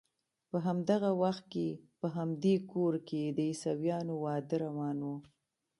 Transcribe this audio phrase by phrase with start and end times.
[0.49, 1.67] په همدغه وخت کې
[1.99, 5.09] په همدې کور کې د عیسویانو واده روان و.